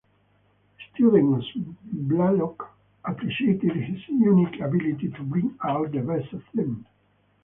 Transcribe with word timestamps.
Students 0.95 1.45
of 1.55 1.75
Blalock 1.93 2.69
appreciated 3.05 3.73
his 3.75 3.99
unique 4.07 4.59
ability 4.59 5.11
to 5.15 5.21
bring 5.21 5.55
out 5.63 5.91
the 5.91 5.99
best 6.01 6.33
of 6.33 6.41
them. 6.55 6.87